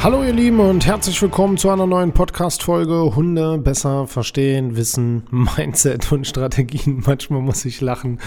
Hallo 0.00 0.22
ihr 0.22 0.32
Lieben 0.32 0.60
und 0.60 0.86
herzlich 0.86 1.20
willkommen 1.20 1.56
zu 1.56 1.70
einer 1.70 1.88
neuen 1.88 2.12
Podcast-Folge 2.12 3.16
Hunde 3.16 3.58
besser 3.58 4.06
verstehen, 4.06 4.76
wissen, 4.76 5.24
Mindset 5.32 6.12
und 6.12 6.24
Strategien. 6.24 7.02
Manchmal 7.04 7.40
muss 7.40 7.64
ich 7.64 7.80
lachen, 7.80 8.20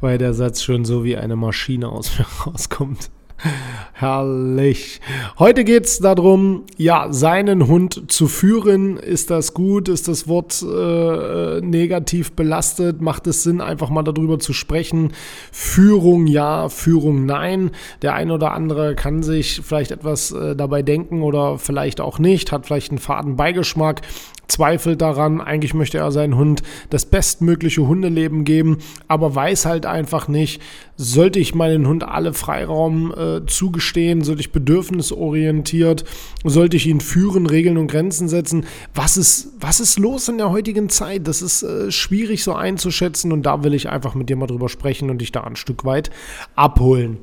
weil 0.00 0.18
der 0.18 0.32
Satz 0.32 0.62
schon 0.62 0.84
so 0.84 1.02
wie 1.02 1.16
eine 1.16 1.34
Maschine 1.34 1.88
aus 1.88 2.16
mir 2.16 2.26
rauskommt. 2.46 3.10
Herrlich. 3.92 5.00
Heute 5.38 5.64
geht 5.64 5.84
es 5.84 5.98
darum, 5.98 6.64
ja, 6.76 7.12
seinen 7.12 7.68
Hund 7.68 8.10
zu 8.10 8.26
führen. 8.26 8.96
Ist 8.96 9.30
das 9.30 9.54
gut? 9.54 9.88
Ist 9.88 10.08
das 10.08 10.26
Wort 10.28 10.62
äh, 10.62 11.60
negativ 11.60 12.32
belastet? 12.32 13.00
Macht 13.00 13.26
es 13.26 13.42
Sinn, 13.42 13.60
einfach 13.60 13.90
mal 13.90 14.02
darüber 14.02 14.38
zu 14.38 14.52
sprechen? 14.52 15.12
Führung 15.52 16.26
ja, 16.26 16.68
Führung 16.68 17.26
nein. 17.26 17.70
Der 18.02 18.14
ein 18.14 18.30
oder 18.30 18.52
andere 18.52 18.94
kann 18.94 19.22
sich 19.22 19.60
vielleicht 19.64 19.90
etwas 19.90 20.32
äh, 20.32 20.56
dabei 20.56 20.82
denken 20.82 21.22
oder 21.22 21.58
vielleicht 21.58 22.00
auch 22.00 22.18
nicht, 22.18 22.52
hat 22.52 22.66
vielleicht 22.66 22.90
einen 22.90 22.98
faden 22.98 23.36
Beigeschmack 23.36 24.02
zweifelt 24.48 25.00
daran, 25.00 25.40
eigentlich 25.40 25.74
möchte 25.74 25.98
er 25.98 26.10
seinen 26.10 26.36
Hund 26.36 26.62
das 26.90 27.06
bestmögliche 27.06 27.86
Hundeleben 27.86 28.44
geben, 28.44 28.78
aber 29.06 29.34
weiß 29.34 29.66
halt 29.66 29.86
einfach 29.86 30.26
nicht, 30.26 30.60
sollte 30.96 31.38
ich 31.38 31.54
meinen 31.54 31.86
Hund 31.86 32.02
alle 32.02 32.32
Freiraum 32.32 33.14
äh, 33.14 33.46
zugestehen, 33.46 34.22
sollte 34.22 34.40
ich 34.40 34.50
bedürfnisorientiert, 34.50 36.04
sollte 36.44 36.76
ich 36.76 36.86
ihn 36.86 37.00
führen, 37.00 37.46
Regeln 37.46 37.78
und 37.78 37.90
Grenzen 37.90 38.28
setzen, 38.28 38.64
was 38.94 39.16
ist, 39.16 39.52
was 39.60 39.80
ist 39.80 39.98
los 39.98 40.28
in 40.28 40.38
der 40.38 40.50
heutigen 40.50 40.88
Zeit? 40.88 41.28
Das 41.28 41.42
ist 41.42 41.62
äh, 41.62 41.92
schwierig 41.92 42.42
so 42.42 42.54
einzuschätzen 42.54 43.32
und 43.32 43.44
da 43.44 43.62
will 43.62 43.74
ich 43.74 43.88
einfach 43.88 44.14
mit 44.14 44.28
dir 44.28 44.36
mal 44.36 44.46
drüber 44.46 44.68
sprechen 44.68 45.10
und 45.10 45.18
dich 45.18 45.30
da 45.30 45.44
ein 45.44 45.56
Stück 45.56 45.84
weit 45.84 46.10
abholen. 46.56 47.18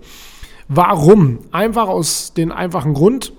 Warum? 0.68 1.40
Einfach 1.52 1.88
aus 1.88 2.34
dem 2.34 2.52
einfachen 2.52 2.94
Grund, 2.94 3.34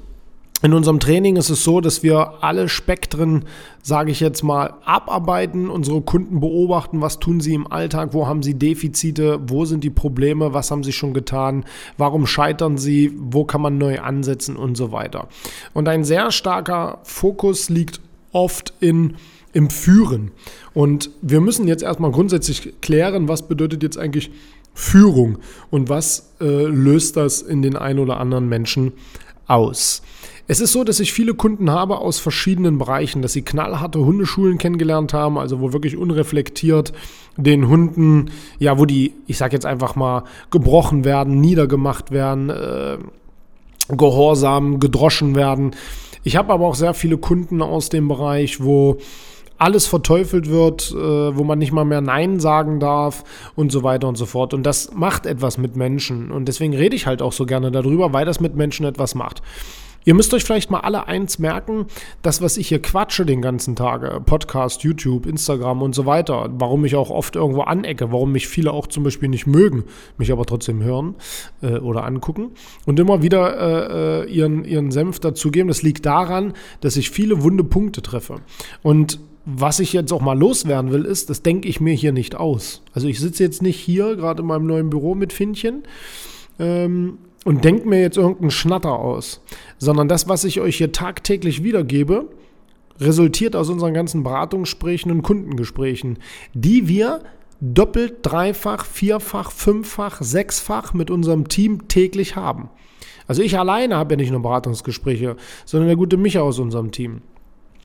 in 0.63 0.73
unserem 0.73 1.01
Training 1.01 1.37
ist 1.37 1.51
es 1.51 1.65
so, 1.65 1.81
dass 1.81 2.03
wir 2.03 2.43
alle 2.43 2.69
Spektren, 2.69 3.45
sage 3.83 4.11
ich 4.11 4.21
jetzt 4.21 4.43
mal, 4.43 4.75
abarbeiten, 4.85 5.69
unsere 5.69 6.01
Kunden 6.01 6.41
beobachten, 6.41 7.03
was 7.03 7.19
tun 7.19 7.41
sie 7.41 7.55
im 7.55 7.71
Alltag, 7.71 8.15
wo 8.15 8.27
haben 8.27 8.43
sie 8.43 8.55
Defizite, 8.55 9.39
wo 9.49 9.67
sind 9.67 9.85
die 9.85 9.91
Probleme, 9.91 10.55
was 10.55 10.71
haben 10.71 10.83
sie 10.83 10.93
schon 10.93 11.13
getan, 11.13 11.65
warum 11.99 12.27
scheitern 12.27 12.79
sie, 12.79 13.13
wo 13.19 13.45
kann 13.45 13.61
man 13.61 13.77
neu 13.77 14.01
ansetzen 14.01 14.57
und 14.57 14.77
so 14.77 14.93
weiter. 14.93 15.29
Und 15.75 15.89
ein 15.89 16.05
sehr 16.05 16.31
starker 16.31 17.01
Fokus 17.03 17.69
liegt 17.69 18.01
oft 18.33 18.73
in 18.81 19.17
im 19.57 19.71
Führen. 19.71 20.33
Und 20.75 21.09
wir 21.23 21.41
müssen 21.41 21.67
jetzt 21.67 21.83
erstmal 21.83 22.11
grundsätzlich 22.11 22.79
klären, 22.83 23.27
was 23.27 23.49
bedeutet 23.49 23.83
jetzt 23.83 23.97
eigentlich 23.97 24.31
Führung 24.75 25.39
und 25.71 25.89
was 25.89 26.35
äh, 26.43 26.45
löst 26.45 27.17
das 27.17 27.41
in 27.41 27.63
den 27.63 27.75
ein 27.75 27.99
oder 27.99 28.21
anderen 28.21 28.51
Menschen 28.51 28.93
aus. 29.47 30.03
Es 30.49 30.61
ist 30.61 30.73
so, 30.73 30.85
dass 30.85 31.01
ich 31.01 31.13
viele 31.13 31.35
Kunden 31.35 31.71
habe 31.71 31.99
aus 31.99 32.21
verschiedenen 32.21 32.79
Bereichen, 32.79 33.21
dass 33.21 33.33
sie 33.33 33.43
knallharte 33.43 33.99
Hundeschulen 33.99 34.59
kennengelernt 34.59 35.13
haben, 35.13 35.39
also 35.39 35.61
wo 35.61 35.73
wirklich 35.73 35.97
unreflektiert 35.97 36.93
den 37.37 37.69
Hunden, 37.69 38.31
ja, 38.59 38.79
wo 38.79 38.85
die, 38.85 39.15
ich 39.27 39.39
sag 39.39 39.53
jetzt 39.53 39.67
einfach 39.67 39.97
mal, 39.97 40.23
gebrochen 40.51 41.05
werden, 41.05 41.41
niedergemacht 41.41 42.13
werden, 42.13 42.51
äh, 42.51 42.99
gehorsam, 43.89 44.79
gedroschen 44.79 45.35
werden. 45.35 45.73
Ich 46.23 46.37
habe 46.37 46.53
aber 46.53 46.67
auch 46.67 46.75
sehr 46.77 46.95
viele 46.95 47.19
Kunden 47.19 47.61
aus 47.61 47.89
dem 47.89 48.07
Bereich, 48.07 48.63
wo 48.63 48.99
alles 49.59 49.87
verteufelt 49.87 50.49
wird, 50.49 50.93
äh, 50.93 51.37
wo 51.37 51.43
man 51.43 51.59
nicht 51.59 51.73
mal 51.73 51.85
mehr 51.85 52.01
Nein 52.01 52.41
sagen 52.41 52.79
darf 52.79 53.25
und 53.57 53.73
so 53.73 53.83
weiter 53.83 54.07
und 54.07 54.17
so 54.17 54.27
fort. 54.27 54.55
Und 54.55 54.65
das 54.65 54.93
macht 54.95 55.27
etwas 55.27 55.59
mit 55.59 55.77
Menschen. 55.77 56.31
Und 56.31 56.47
deswegen 56.47 56.75
rede 56.75 56.95
ich 56.95 57.07
halt 57.07 57.23
auch 57.23 57.33
so 57.33 57.47
gerne 57.47 57.71
darüber, 57.71 58.13
weil 58.13 58.27
das 58.27 58.39
mit 58.39 58.55
Menschen 58.55 58.87
etwas 58.87 59.15
macht. 59.15 59.43
Ihr 60.07 60.15
müsst 60.15 60.33
euch 60.35 60.45
vielleicht 60.45 60.71
mal 60.71 60.81
alle 60.81 61.09
eins 61.09 61.41
merken, 61.41 61.87
das, 62.23 62.41
was 62.41 62.57
ich 62.57 62.69
hier 62.69 62.81
quatsche 62.81 63.27
den 63.27 63.43
ganzen 63.43 63.75
Tag, 63.75 64.25
Podcast, 64.25 64.85
YouTube, 64.85 65.27
Instagram 65.27 65.83
und 65.83 65.97
so 65.97 66.07
weiter, 66.07 66.49
warum 66.53 66.85
ich 66.85 66.95
auch 66.95 67.11
oft 67.11 67.35
irgendwo 67.35 67.63
anecke, 67.63 68.13
warum 68.13 68.31
mich 68.31 68.47
viele 68.47 68.73
auch 68.73 68.87
zum 68.87 69.03
Beispiel 69.03 69.29
nicht 69.29 69.49
mögen, 69.49 69.83
mich 70.17 70.31
aber 70.31 70.47
trotzdem 70.47 70.81
hören 70.81 71.17
äh, 71.61 71.79
oder 71.79 72.05
angucken 72.05 72.53
und 72.87 73.01
immer 73.01 73.23
wieder 73.23 73.59
äh, 73.59 74.23
äh 74.23 74.31
ihren, 74.31 74.65
ihren 74.65 74.93
Senf 74.93 75.19
dazugeben, 75.19 75.67
das 75.67 75.83
liegt 75.83 76.07
daran, 76.07 76.53
dass 76.83 76.97
ich 76.97 77.11
viele 77.11 77.43
wunde 77.43 77.65
Punkte 77.65 78.01
treffe. 78.01 78.37
Und 78.83 79.19
was 79.45 79.81
ich 79.81 79.93
jetzt 79.93 80.13
auch 80.13 80.21
mal 80.21 80.39
loswerden 80.39 80.93
will, 80.93 81.05
ist, 81.05 81.31
das 81.31 81.43
denke 81.43 81.69
ich 81.69 81.81
mir 81.81 81.95
hier 81.95 82.13
nicht 82.13 82.37
aus. 82.37 82.83
Also 82.93 83.09
ich 83.09 83.19
sitze 83.19 83.43
jetzt 83.43 83.61
nicht 83.61 83.81
hier, 83.81 84.15
gerade 84.15 84.43
in 84.43 84.47
meinem 84.47 84.67
neuen 84.67 84.89
Büro 84.89 85.17
mit 85.17 85.33
Finnchen. 85.33 85.83
Ähm, 86.61 87.19
und 87.47 87.65
denkt 87.65 87.87
mir 87.87 88.01
jetzt 88.01 88.17
irgendeinen 88.17 88.51
Schnatter 88.51 88.99
aus, 88.99 89.41
sondern 89.79 90.09
das, 90.09 90.29
was 90.29 90.43
ich 90.43 90.61
euch 90.61 90.79
hier 90.79 90.91
tagtäglich 90.91 91.63
wiedergebe, 91.63 92.29
resultiert 92.99 93.55
aus 93.55 93.69
unseren 93.69 93.95
ganzen 93.95 94.25
Beratungsgesprächen 94.25 95.13
und 95.13 95.23
Kundengesprächen, 95.23 96.19
die 96.55 96.89
wir 96.89 97.21
doppelt, 97.61 98.17
dreifach, 98.23 98.85
vierfach, 98.85 99.53
fünffach, 99.53 100.21
sechsfach 100.23 100.93
mit 100.93 101.09
unserem 101.09 101.47
Team 101.47 101.87
täglich 101.87 102.35
haben. 102.35 102.69
Also 103.29 103.43
ich 103.43 103.57
alleine 103.57 103.97
habe 103.97 104.15
ja 104.15 104.17
nicht 104.17 104.33
nur 104.33 104.43
Beratungsgespräche, 104.43 105.37
sondern 105.65 105.87
der 105.87 105.97
gute 105.97 106.17
Micha 106.17 106.41
aus 106.41 106.59
unserem 106.59 106.91
Team. 106.91 107.23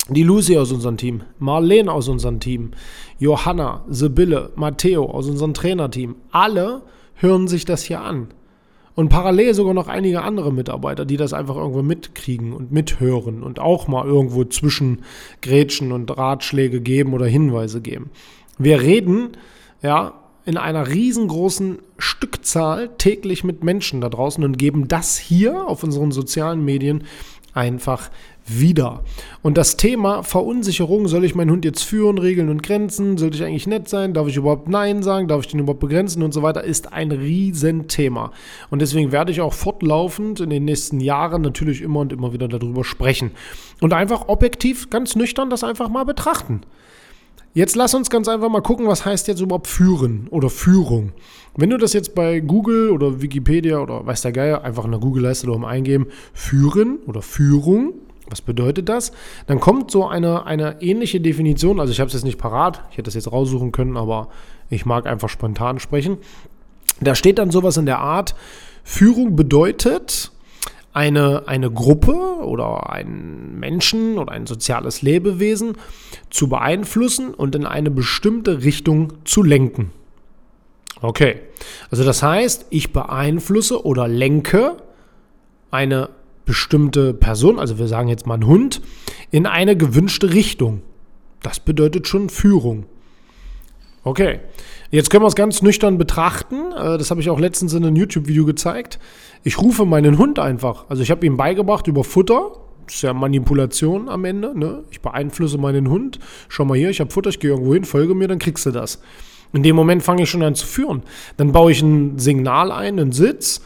Die 0.10 0.24
Lucy 0.24 0.58
aus 0.58 0.72
unserem 0.72 0.98
Team, 0.98 1.22
Marlene 1.38 1.92
aus 1.92 2.08
unserem 2.08 2.40
Team, 2.40 2.72
Johanna, 3.20 3.86
Sibylle, 3.88 4.54
Matteo 4.56 5.06
aus 5.06 5.28
unserem 5.30 5.54
Trainerteam. 5.54 6.16
Alle 6.32 6.82
hören 7.14 7.48
sich 7.48 7.66
das 7.66 7.84
hier 7.84 8.02
an. 8.02 8.30
Und 8.94 9.10
parallel 9.10 9.54
sogar 9.54 9.74
noch 9.74 9.88
einige 9.88 10.22
andere 10.22 10.52
Mitarbeiter, 10.52 11.06
die 11.06 11.18
das 11.18 11.34
einfach 11.34 11.56
irgendwo 11.56 11.82
mitkriegen 11.82 12.54
und 12.54 12.72
mithören 12.72 13.42
und 13.42 13.60
auch 13.60 13.88
mal 13.88 14.06
irgendwo 14.06 14.44
zwischen 14.44 15.04
Grätschen 15.42 15.92
und 15.92 16.16
Ratschläge 16.18 16.82
geben 16.82 17.14
oder 17.14 17.26
Hinweise 17.26 17.82
geben. 17.82 18.12
Wir 18.58 18.82
reden, 18.82 19.30
ja, 19.82 20.14
in 20.46 20.58
einer 20.58 20.88
riesengroßen 20.88 21.80
Stückzahl 21.98 22.90
täglich 22.98 23.44
mit 23.44 23.64
Menschen 23.64 24.02
da 24.02 24.10
draußen 24.10 24.44
und 24.44 24.58
geben 24.58 24.88
das 24.88 25.18
hier 25.18 25.68
auf 25.68 25.84
unseren 25.84 26.12
sozialen 26.12 26.66
Medien 26.66 27.04
einfach 27.54 28.10
wieder. 28.46 29.04
Und 29.42 29.58
das 29.58 29.78
Thema 29.78 30.24
Verunsicherung, 30.24 31.08
soll 31.08 31.24
ich 31.26 31.36
meinen 31.36 31.52
Hund 31.52 31.66
jetzt 31.66 31.84
führen, 31.84 32.18
Regeln 32.18 32.50
und 32.50 32.64
Grenzen? 32.64 33.18
Sollte 33.18 33.38
ich 33.38 33.44
eigentlich 33.44 33.68
nett 33.68 33.88
sein? 33.88 34.14
Darf 34.14 34.28
ich 34.28 34.38
überhaupt 34.38 34.68
Nein 34.68 35.04
sagen? 35.04 35.28
Darf 35.28 35.42
ich 35.42 35.48
den 35.48 35.60
überhaupt 35.60 35.80
begrenzen 35.80 36.24
und 36.24 36.34
so 36.34 36.42
weiter? 36.42 36.64
Ist 36.64 36.94
ein 36.94 37.12
Riesenthema. 37.12 38.32
Und 38.70 38.82
deswegen 38.82 39.12
werde 39.12 39.32
ich 39.32 39.42
auch 39.42 39.54
fortlaufend 39.54 40.40
in 40.40 40.50
den 40.50 40.66
nächsten 40.66 41.00
Jahren 41.00 41.42
natürlich 41.42 41.82
immer 41.82 42.00
und 42.02 42.14
immer 42.14 42.34
wieder 42.34 42.48
darüber 42.48 42.84
sprechen. 42.84 43.32
Und 43.80 43.94
einfach 43.94 44.28
objektiv, 44.28 44.90
ganz 44.90 45.16
nüchtern 45.16 45.50
das 45.50 45.64
einfach 45.64 45.90
mal 45.90 46.04
betrachten. 46.06 46.62
Jetzt 47.54 47.76
lass 47.76 47.94
uns 47.94 48.10
ganz 48.10 48.30
einfach 48.30 48.48
mal 48.48 48.62
gucken, 48.62 48.88
was 48.88 49.06
heißt 49.06 49.28
jetzt 49.28 49.42
überhaupt 49.42 49.68
führen 49.68 50.28
oder 50.30 50.50
Führung. 50.50 51.12
Wenn 51.58 51.70
du 51.70 51.78
das 51.78 51.92
jetzt 51.92 52.16
bei 52.16 52.40
Google 52.40 52.92
oder 52.92 53.22
Wikipedia 53.22 53.80
oder 53.80 54.06
weiß 54.06 54.22
der 54.22 54.32
Geier 54.32 54.64
einfach 54.64 54.86
in 54.86 54.92
der 54.92 55.02
Google-Leiste 55.02 55.48
darum 55.48 55.66
eingeben, 55.66 56.08
führen 56.34 57.00
oder 57.08 57.22
Führung, 57.22 57.94
was 58.32 58.42
bedeutet 58.42 58.90
das? 58.90 59.12
Dann 59.46 59.60
kommt 59.60 59.92
so 59.92 60.08
eine, 60.08 60.46
eine 60.46 60.82
ähnliche 60.82 61.20
Definition, 61.22 61.80
also 61.80 61.92
ich 61.92 62.00
habe 62.00 62.08
es 62.08 62.14
jetzt 62.14 62.24
nicht 62.24 62.38
parat, 62.38 62.82
ich 62.92 62.98
hätte 62.98 63.10
es 63.10 63.16
jetzt 63.16 63.32
raussuchen 63.32 63.72
können, 63.72 63.98
aber 63.98 64.30
ich 64.70 64.86
mag 64.86 65.06
einfach 65.06 65.30
spontan 65.30 65.80
sprechen. 65.80 66.18
Da 67.02 67.16
steht 67.16 67.38
dann 67.38 67.52
sowas 67.52 67.78
in 67.78 67.86
der 67.86 68.00
Art, 68.00 68.36
Führung 68.84 69.36
bedeutet, 69.36 70.32
eine, 70.94 71.48
eine 71.48 71.72
Gruppe 71.72 72.14
oder 72.14 72.90
einen 72.90 73.60
Menschen 73.60 74.18
oder 74.18 74.32
ein 74.34 74.46
soziales 74.46 75.02
Lebewesen 75.02 75.78
zu 76.30 76.50
beeinflussen 76.50 77.34
und 77.34 77.56
in 77.56 77.66
eine 77.66 77.92
bestimmte 77.92 78.64
Richtung 78.64 79.14
zu 79.24 79.44
lenken. 79.44 79.92
Okay, 81.02 81.40
also 81.90 82.04
das 82.04 82.22
heißt, 82.22 82.68
ich 82.70 82.94
beeinflusse 82.94 83.86
oder 83.86 84.08
lenke 84.08 84.78
eine 85.72 86.10
bestimmte 86.52 87.14
Person, 87.14 87.60
also 87.60 87.80
wir 87.80 87.88
sagen 87.88 88.10
jetzt 88.10 88.28
mal 88.28 88.34
einen 88.34 88.46
Hund, 88.46 88.82
in 89.32 89.46
eine 89.46 89.78
gewünschte 89.78 90.34
Richtung. 90.34 90.82
Das 91.42 91.62
bedeutet 91.62 92.10
schon 92.10 92.28
Führung. 92.28 92.88
Okay, 94.04 94.42
jetzt 94.90 95.10
können 95.10 95.24
wir 95.24 95.30
es 95.30 95.36
ganz 95.36 95.62
nüchtern 95.62 95.98
betrachten. 95.98 96.74
Äh, 96.74 96.98
das 96.98 97.10
habe 97.10 97.22
ich 97.22 97.30
auch 97.30 97.40
letztens 97.40 97.74
in 97.74 97.86
einem 97.86 97.96
YouTube-Video 97.96 98.44
gezeigt. 98.44 99.00
Ich 99.44 99.62
rufe 99.62 99.86
meinen 99.86 100.18
Hund 100.18 100.40
einfach. 100.40 100.90
Also 100.90 101.04
ich 101.04 101.10
habe 101.10 101.26
ihm 101.26 101.38
beigebracht 101.38 101.88
über 101.88 102.04
Futter. 102.04 102.52
Das 102.86 102.96
ist 102.96 103.02
ja 103.04 103.14
Manipulation 103.14 104.10
am 104.10 104.26
Ende. 104.26 104.52
Ne? 104.54 104.84
Ich 104.92 105.00
beeinflusse 105.00 105.58
meinen 105.58 105.90
Hund. 105.90 106.20
Schau 106.50 106.66
mal 106.66 106.78
hier, 106.78 106.90
ich 106.90 107.00
habe 107.00 107.12
Futter, 107.12 107.30
ich 107.30 107.40
gehe 107.40 107.52
irgendwo 107.52 107.74
hin, 107.74 107.86
folge 107.86 108.14
mir, 108.14 108.28
dann 108.28 108.40
kriegst 108.40 108.66
du 108.66 108.72
das. 108.72 109.00
In 109.54 109.64
dem 109.64 109.78
Moment 109.78 110.04
fange 110.04 110.24
ich 110.24 110.30
schon 110.30 110.44
an 110.44 110.56
zu 110.56 110.68
führen. 110.68 111.04
Dann 111.38 111.54
baue 111.54 111.72
ich 111.72 111.82
ein 111.82 112.20
Signal 112.20 112.74
ein, 112.74 113.00
einen 113.00 113.14
Sitz, 113.14 113.62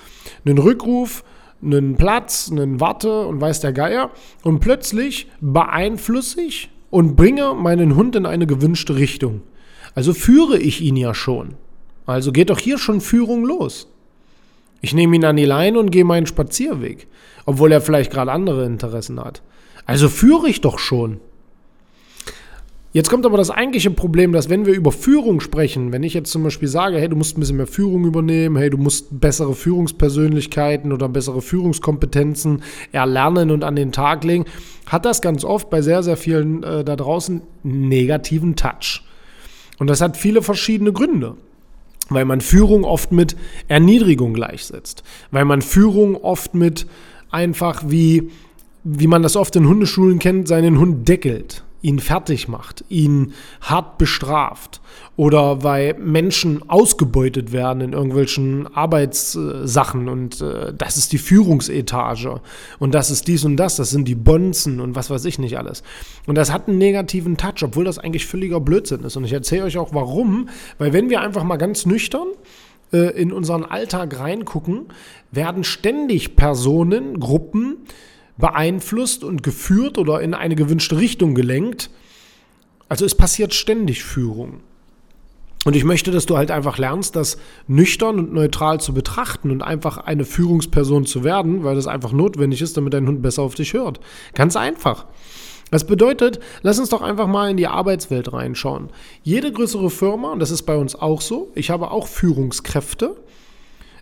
einen 0.45 0.59
Rückruf, 0.59 1.23
einen 1.65 1.95
Platz, 1.95 2.49
einen 2.51 2.79
Warte 2.79 3.27
und 3.27 3.41
weiß 3.41 3.59
der 3.59 3.73
Geier. 3.73 4.11
Und 4.43 4.59
plötzlich 4.59 5.27
beeinflusse 5.41 6.41
ich 6.41 6.69
und 6.89 7.15
bringe 7.15 7.53
meinen 7.53 7.95
Hund 7.95 8.15
in 8.15 8.25
eine 8.25 8.47
gewünschte 8.47 8.95
Richtung. 8.95 9.41
Also 9.95 10.13
führe 10.13 10.57
ich 10.57 10.81
ihn 10.81 10.95
ja 10.95 11.13
schon. 11.13 11.55
Also 12.05 12.31
geht 12.31 12.49
doch 12.49 12.59
hier 12.59 12.77
schon 12.77 13.01
Führung 13.01 13.45
los. 13.45 13.91
Ich 14.81 14.93
nehme 14.93 15.15
ihn 15.15 15.25
an 15.25 15.37
die 15.37 15.45
Leine 15.45 15.79
und 15.79 15.89
gehe 15.89 16.05
meinen 16.05 16.27
Spazierweg, 16.27 17.07
obwohl 17.45 17.71
er 17.71 17.81
vielleicht 17.81 18.11
gerade 18.11 18.31
andere 18.31 18.65
Interessen 18.65 19.19
hat. 19.19 19.41
Also 19.85 20.09
führe 20.09 20.47
ich 20.47 20.61
doch 20.61 20.79
schon. 20.79 21.19
Jetzt 22.95 23.09
kommt 23.09 23.25
aber 23.25 23.35
das 23.35 23.49
eigentliche 23.49 23.91
Problem, 23.91 24.31
dass 24.31 24.49
wenn 24.49 24.65
wir 24.65 24.73
über 24.73 24.93
Führung 24.93 25.41
sprechen, 25.41 25.91
wenn 25.91 26.03
ich 26.03 26.13
jetzt 26.13 26.31
zum 26.31 26.43
Beispiel 26.43 26.69
sage, 26.69 26.97
hey, 26.97 27.09
du 27.09 27.17
musst 27.17 27.35
ein 27.35 27.41
bisschen 27.41 27.57
mehr 27.57 27.67
Führung 27.67 28.05
übernehmen, 28.05 28.55
hey, 28.55 28.69
du 28.69 28.77
musst 28.77 29.19
bessere 29.19 29.53
Führungspersönlichkeiten 29.53 30.93
oder 30.93 31.09
bessere 31.09 31.41
Führungskompetenzen 31.41 32.63
erlernen 32.93 33.51
und 33.51 33.65
an 33.65 33.75
den 33.75 33.91
Tag 33.91 34.23
legen, 34.23 34.45
hat 34.85 35.03
das 35.03 35.21
ganz 35.21 35.43
oft 35.43 35.69
bei 35.69 35.81
sehr, 35.81 36.03
sehr 36.03 36.15
vielen 36.15 36.63
äh, 36.63 36.85
da 36.85 36.95
draußen 36.95 37.41
negativen 37.63 38.55
Touch. 38.55 39.03
Und 39.77 39.87
das 39.87 39.99
hat 39.99 40.15
viele 40.15 40.41
verschiedene 40.41 40.93
Gründe. 40.93 41.35
Weil 42.07 42.23
man 42.23 42.39
Führung 42.39 42.85
oft 42.85 43.11
mit 43.11 43.35
Erniedrigung 43.67 44.33
gleichsetzt. 44.33 45.03
Weil 45.31 45.43
man 45.43 45.61
Führung 45.61 46.15
oft 46.15 46.55
mit 46.55 46.87
einfach 47.29 47.83
wie, 47.87 48.31
wie 48.85 49.07
man 49.07 49.21
das 49.21 49.35
oft 49.35 49.53
in 49.57 49.67
Hundeschulen 49.67 50.19
kennt, 50.19 50.47
seinen 50.47 50.79
Hund 50.79 51.09
deckelt 51.09 51.65
ihn 51.85 51.99
fertig 51.99 52.47
macht, 52.47 52.83
ihn 52.89 53.33
hart 53.61 53.99
bestraft 53.99 54.81
oder 55.15 55.63
weil 55.63 55.93
Menschen 55.99 56.67
ausgebeutet 56.67 57.51
werden 57.51 57.81
in 57.81 57.93
irgendwelchen 57.93 58.67
Arbeitssachen 58.73 60.09
und 60.09 60.41
äh, 60.41 60.73
das 60.75 60.97
ist 60.97 61.13
die 61.13 61.19
Führungsetage 61.19 62.41
und 62.79 62.95
das 62.95 63.11
ist 63.11 63.27
dies 63.27 63.45
und 63.45 63.57
das, 63.57 63.75
das 63.75 63.91
sind 63.91 64.07
die 64.07 64.15
Bonzen 64.15 64.79
und 64.79 64.95
was 64.95 65.11
weiß 65.11 65.25
ich 65.25 65.37
nicht 65.37 65.59
alles. 65.59 65.83
Und 66.25 66.35
das 66.35 66.51
hat 66.51 66.67
einen 66.67 66.79
negativen 66.79 67.37
Touch, 67.37 67.63
obwohl 67.63 67.85
das 67.85 67.99
eigentlich 67.99 68.25
völliger 68.25 68.59
Blödsinn 68.59 69.03
ist. 69.03 69.15
Und 69.15 69.25
ich 69.25 69.33
erzähle 69.33 69.65
euch 69.65 69.77
auch 69.77 69.93
warum, 69.93 70.49
weil 70.79 70.91
wenn 70.91 71.11
wir 71.11 71.21
einfach 71.21 71.43
mal 71.43 71.57
ganz 71.57 71.85
nüchtern 71.85 72.27
äh, 72.91 73.11
in 73.21 73.31
unseren 73.31 73.63
Alltag 73.63 74.19
reingucken, 74.19 74.87
werden 75.31 75.63
ständig 75.63 76.35
Personen, 76.35 77.19
Gruppen, 77.19 77.77
beeinflusst 78.37 79.23
und 79.23 79.43
geführt 79.43 79.97
oder 79.97 80.21
in 80.21 80.33
eine 80.33 80.55
gewünschte 80.55 80.97
Richtung 80.97 81.35
gelenkt. 81.35 81.89
Also 82.89 83.05
es 83.05 83.15
passiert 83.15 83.53
ständig 83.53 84.03
Führung. 84.03 84.61
Und 85.65 85.75
ich 85.75 85.83
möchte, 85.83 86.11
dass 86.11 86.27
du 86.27 86.37
halt 86.37 86.51
einfach 86.51 86.77
lernst, 86.77 87.15
das 87.15 87.37
nüchtern 87.67 88.19
und 88.19 88.33
neutral 88.33 88.79
zu 88.79 88.93
betrachten 88.93 89.49
und 89.49 89.63
einfach 89.63 89.97
eine 89.97 90.23
Führungsperson 90.23 91.07
zu 91.07 91.23
werden, 91.23 91.63
weil 91.63 91.75
das 91.75 91.87
einfach 91.87 92.11
notwendig 92.11 92.61
ist, 92.61 92.77
damit 92.77 92.93
dein 92.93 93.07
Hund 93.07 93.23
besser 93.23 93.41
auf 93.41 93.55
dich 93.55 93.73
hört. 93.73 93.99
Ganz 94.35 94.55
einfach. 94.55 95.05
Das 95.71 95.87
bedeutet, 95.87 96.39
lass 96.61 96.77
uns 96.77 96.89
doch 96.89 97.01
einfach 97.01 97.25
mal 97.25 97.49
in 97.49 97.57
die 97.57 97.65
Arbeitswelt 97.65 98.31
reinschauen. 98.31 98.89
Jede 99.23 99.51
größere 99.51 99.89
Firma, 99.89 100.31
und 100.31 100.39
das 100.39 100.51
ist 100.51 100.63
bei 100.63 100.75
uns 100.75 100.93
auch 100.93 101.21
so, 101.21 101.51
ich 101.55 101.71
habe 101.71 101.89
auch 101.89 102.07
Führungskräfte 102.07 103.15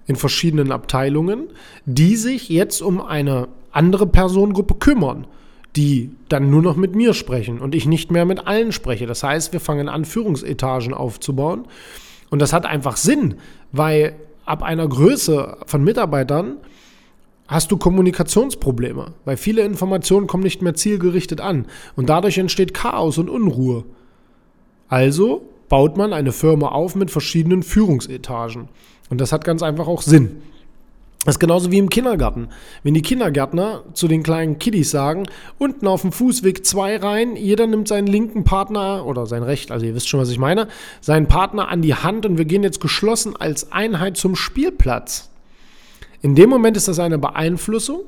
in 0.06 0.18
verschiedenen 0.18 0.74
Abteilungen, 0.74 1.48
die 1.86 2.18
sich 2.18 2.50
jetzt 2.50 2.82
um 2.82 3.00
eine 3.00 3.48
andere 3.74 4.08
Personengruppe 4.08 4.76
kümmern, 4.76 5.28
die 5.76 6.12
dann 6.30 6.50
nur 6.50 6.62
noch 6.62 6.76
mit 6.76 6.96
mir 6.96 7.14
sprechen 7.14 7.60
und 7.60 7.76
ich 7.76 7.86
nicht 7.86 8.12
mehr 8.12 8.26
mit 8.26 8.48
allen 8.48 8.72
spreche. 8.72 9.06
Das 9.08 9.24
heißt, 9.24 9.54
wir 9.54 9.60
fangen 9.60 9.90
an, 9.90 10.06
Führungsetagen 10.06 10.94
aufzubauen. 10.94 11.66
Und 12.30 12.42
das 12.42 12.54
hat 12.54 12.66
einfach 12.66 12.98
Sinn, 12.98 13.36
weil 13.72 14.16
ab 14.46 14.64
einer 14.64 14.88
Größe 14.88 15.58
von 15.66 15.84
Mitarbeitern 15.84 16.58
hast 17.48 17.72
du 17.72 17.78
Kommunikationsprobleme, 17.78 19.14
weil 19.26 19.38
viele 19.38 19.64
Informationen 19.64 20.28
kommen 20.28 20.44
nicht 20.44 20.62
mehr 20.62 20.74
zielgerichtet 20.76 21.42
an 21.42 21.66
und 21.96 22.10
dadurch 22.10 22.38
entsteht 22.38 22.74
Chaos 22.74 23.18
und 23.18 23.30
Unruhe. 23.30 23.84
Also 24.88 25.44
baut 25.70 25.98
man 25.98 26.14
eine 26.14 26.32
Firma 26.32 26.70
auf 26.70 26.96
mit 26.96 27.12
verschiedenen 27.12 27.64
Führungsetagen. 27.64 28.70
Und 29.10 29.22
das 29.22 29.32
hat 29.32 29.44
ganz 29.44 29.64
einfach 29.64 29.88
auch 29.88 30.02
Sinn. 30.02 30.42
Das 31.26 31.36
ist 31.36 31.40
genauso 31.40 31.72
wie 31.72 31.78
im 31.78 31.90
Kindergarten. 31.90 32.50
Wenn 32.84 32.94
die 32.94 33.02
Kindergärtner 33.02 33.84
zu 33.94 34.10
den 34.10 34.24
kleinen 34.24 34.60
Kiddies 34.60 34.92
sagen, 34.92 35.26
unten 35.58 35.88
auf 35.88 36.02
dem 36.02 36.12
Fußweg 36.12 36.66
zwei 36.66 36.98
rein, 36.98 37.38
jeder 37.38 37.66
nimmt 37.66 37.88
seinen 37.88 38.08
linken 38.08 38.44
Partner 38.44 39.06
oder 39.06 39.26
sein 39.26 39.44
Recht, 39.44 39.72
also 39.72 39.86
ihr 39.86 39.96
wisst 39.96 40.10
schon, 40.10 40.20
was 40.20 40.30
ich 40.30 40.38
meine, 40.38 40.68
seinen 41.00 41.28
Partner 41.28 41.70
an 41.70 41.82
die 41.82 41.96
Hand 41.96 42.26
und 42.26 42.38
wir 42.38 42.46
gehen 42.46 42.64
jetzt 42.64 42.82
geschlossen 42.82 43.36
als 43.38 43.72
Einheit 43.72 44.18
zum 44.18 44.36
Spielplatz. 44.36 45.30
In 46.22 46.36
dem 46.36 46.50
Moment 46.50 46.76
ist 46.76 46.90
das 46.90 47.00
eine 47.00 47.18
Beeinflussung, 47.18 48.02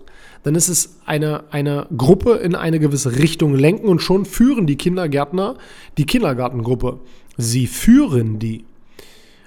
dann 0.44 0.56
ist 0.56 0.68
es 0.68 0.98
eine, 1.06 1.46
eine 1.52 1.88
Gruppe 1.98 2.36
in 2.36 2.54
eine 2.54 2.80
gewisse 2.80 3.18
Richtung 3.18 3.56
lenken 3.56 3.88
und 3.88 4.00
schon 4.00 4.26
führen 4.26 4.68
die 4.68 4.78
Kindergärtner 4.78 5.56
die 5.98 6.06
Kindergartengruppe. 6.06 7.00
Sie 7.38 7.68
führen 7.68 8.40
die. 8.40 8.66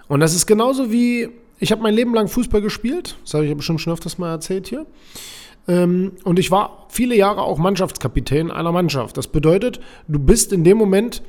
Und 0.08 0.20
das 0.20 0.34
ist 0.34 0.46
genauso 0.46 0.90
wie 0.90 1.28
ich 1.60 1.72
habe 1.72 1.82
mein 1.82 1.94
Leben 1.94 2.14
lang 2.14 2.28
Fußball 2.28 2.60
gespielt. 2.60 3.16
Das 3.24 3.34
habe 3.34 3.44
ich 3.44 3.50
ja 3.50 3.56
bestimmt 3.56 3.80
schon 3.80 3.92
öfters 3.92 4.18
mal 4.18 4.30
erzählt 4.30 4.68
hier. 4.68 4.86
Ähm, 5.66 6.12
und 6.24 6.38
ich 6.38 6.50
war 6.50 6.86
viele 6.88 7.16
Jahre 7.16 7.42
auch 7.42 7.58
Mannschaftskapitän 7.58 8.50
einer 8.50 8.72
Mannschaft. 8.72 9.16
Das 9.16 9.28
bedeutet, 9.28 9.80
du 10.06 10.18
bist 10.18 10.52
in 10.52 10.64
dem 10.64 10.78
Moment 10.78 11.22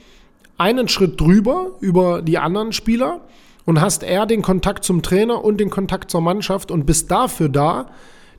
einen 0.57 0.87
Schritt 0.87 1.19
drüber 1.19 1.71
über 1.79 2.21
die 2.21 2.37
anderen 2.37 2.73
Spieler 2.73 3.21
und 3.65 3.81
hast 3.81 4.03
eher 4.03 4.25
den 4.25 4.41
Kontakt 4.41 4.83
zum 4.83 5.01
Trainer 5.01 5.43
und 5.43 5.57
den 5.57 5.69
Kontakt 5.69 6.11
zur 6.11 6.21
Mannschaft 6.21 6.71
und 6.71 6.85
bist 6.85 7.09
dafür 7.11 7.49
da, 7.49 7.89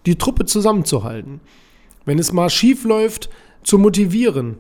die 0.07 0.17
Truppe 0.17 0.47
zusammenzuhalten. 0.47 1.41
Wenn 2.05 2.19
es 2.19 2.33
mal 2.33 2.51
schief 2.51 2.85
läuft, 2.85 3.29
zu 3.63 3.79
motivieren, 3.79 4.57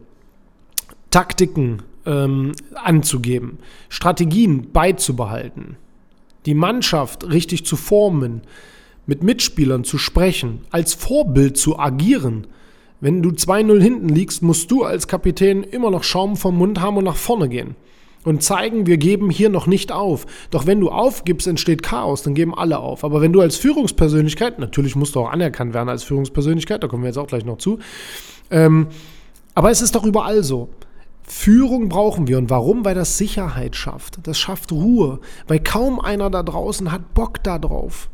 Taktiken 1.11 1.83
ähm, 2.07 2.53
anzugeben, 2.75 3.59
Strategien 3.89 4.71
beizubehalten 4.73 5.77
die 6.47 6.55
Mannschaft 6.55 7.29
richtig 7.29 7.65
zu 7.67 7.77
formen, 7.77 8.43
mit 9.07 9.23
Mitspielern 9.23 9.85
zu 9.85 9.99
sprechen, 9.99 10.61
als 10.71 10.95
Vorbild 10.95 11.57
zu 11.57 11.79
agieren. 11.79 12.47
Wenn 13.01 13.23
du 13.23 13.31
2-0 13.31 13.81
hinten 13.81 14.09
liegst, 14.09 14.43
musst 14.43 14.71
du 14.71 14.85
als 14.85 15.09
Kapitän 15.09 15.63
immer 15.63 15.91
noch 15.91 16.05
Schaum 16.05 16.37
vom 16.37 16.57
Mund 16.59 16.81
haben 16.81 16.97
und 16.97 17.05
nach 17.05 17.17
vorne 17.17 17.49
gehen. 17.49 17.75
Und 18.23 18.43
zeigen, 18.43 18.87
wir 18.87 18.99
geben 18.99 19.31
hier 19.31 19.49
noch 19.49 19.67
nicht 19.67 19.93
auf. 19.93 20.27
Doch 20.51 20.67
wenn 20.67 20.79
du 20.79 20.91
aufgibst, 20.91 21.47
entsteht 21.47 21.83
Chaos, 21.83 22.23
dann 22.23 22.35
geben 22.35 22.55
alle 22.55 22.79
auf. 22.79 23.03
Aber 23.03 23.23
wenn 23.23 23.33
du 23.33 23.41
als 23.41 23.57
Führungspersönlichkeit, 23.57 24.59
natürlich 24.59 24.95
musst 24.95 25.15
du 25.15 25.21
auch 25.21 25.31
anerkannt 25.31 25.73
werden 25.73 25.89
als 25.89 26.05
Führungspersönlichkeit, 26.05 26.83
da 26.83 26.89
kommen 26.89 27.03
wir 27.03 27.09
jetzt 27.09 27.17
auch 27.17 27.27
gleich 27.27 27.47
noch 27.47 27.57
zu, 27.57 27.79
ähm, 28.51 28.89
aber 29.55 29.71
es 29.71 29.81
ist 29.81 29.95
doch 29.95 30.05
überall 30.05 30.45
so. 30.45 30.69
Führung 31.23 31.89
brauchen 31.89 32.27
wir. 32.27 32.39
Und 32.39 32.51
warum? 32.51 32.85
Weil 32.85 32.95
das 32.95 33.19
Sicherheit 33.19 33.77
schafft. 33.77 34.19
Das 34.25 34.39
schafft 34.39 34.73
Ruhe. 34.73 35.21
Weil 35.47 35.61
kaum 35.61 36.01
einer 36.01 36.31
da 36.31 36.43
draußen 36.43 36.91
hat 36.91 37.15
Bock 37.15 37.43
da 37.43 37.59
drauf. 37.59 38.09